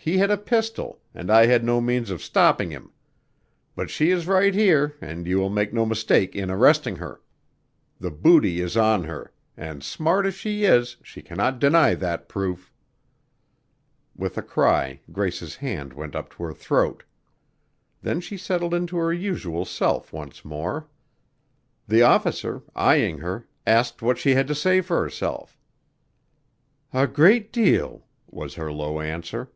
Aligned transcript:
He 0.00 0.16
had 0.16 0.30
a 0.30 0.38
pistol 0.38 1.02
and 1.14 1.30
I 1.30 1.44
had 1.44 1.62
no 1.62 1.82
means 1.82 2.08
of 2.08 2.22
stopping 2.22 2.70
him. 2.70 2.92
But 3.76 3.90
she 3.90 4.10
is 4.10 4.26
right 4.26 4.54
here 4.54 4.96
and 5.02 5.26
you 5.26 5.36
will 5.36 5.50
make 5.50 5.70
no 5.74 5.84
mistake 5.84 6.34
in 6.34 6.50
arresting 6.50 6.96
her. 6.96 7.20
The 8.00 8.10
booty 8.10 8.62
is 8.62 8.74
on 8.74 9.04
her, 9.04 9.34
and 9.54 9.84
smart 9.84 10.24
as 10.24 10.32
she 10.32 10.64
is, 10.64 10.96
she 11.02 11.20
cannot 11.20 11.58
deny 11.58 11.94
that 11.94 12.26
proof." 12.26 12.72
With 14.16 14.38
a 14.38 14.42
cry, 14.42 15.00
Grace's 15.12 15.56
hand 15.56 15.92
went 15.92 16.16
up 16.16 16.30
to 16.30 16.42
her 16.44 16.54
throat. 16.54 17.02
Then 18.00 18.22
she 18.22 18.38
settled 18.38 18.72
into 18.72 18.96
her 18.96 19.12
usual 19.12 19.66
self 19.66 20.10
once 20.10 20.42
more. 20.42 20.88
The 21.86 22.00
officer, 22.00 22.62
eyeing 22.74 23.18
her, 23.18 23.46
asked 23.66 24.00
what 24.00 24.16
she 24.16 24.30
had 24.30 24.48
to 24.48 24.54
say 24.54 24.80
for 24.80 25.02
herself. 25.02 25.58
"A 26.94 27.06
great 27.06 27.52
deal," 27.52 28.06
was 28.30 28.54
her 28.54 28.72
low 28.72 29.00
answer. 29.00 29.50